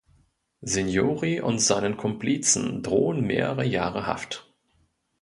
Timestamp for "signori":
0.63-1.41